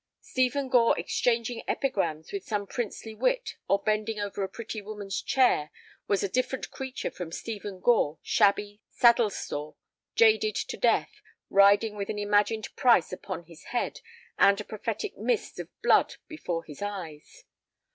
[0.21, 5.69] Stephen Gore exchanging epigrams with some princely wit or bending over a pretty woman's chair
[6.07, 9.75] was a different creature from Stephen Gore shabby, saddle sore,
[10.15, 13.99] jaded to death, riding with an imagined price upon his head
[14.39, 17.43] and a prophetic mist of blood before his eyes.